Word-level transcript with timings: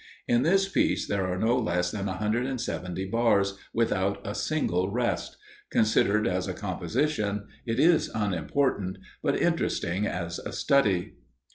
In 0.27 0.41
this 0.41 0.67
piece 0.67 1.07
there 1.07 1.27
are 1.31 1.37
no 1.37 1.55
less 1.59 1.91
than 1.91 2.07
170 2.07 3.05
bars 3.05 3.59
without 3.71 4.19
a 4.25 4.33
single 4.33 4.89
rest. 4.89 5.37
Considered 5.69 6.27
as 6.27 6.47
a 6.47 6.55
composition, 6.55 7.45
it 7.67 7.79
is 7.79 8.09
unimportant, 8.15 8.97
but 9.21 9.39
interesting 9.39 10.07
as 10.07 10.39
a 10.39 10.53
study. 10.53 11.17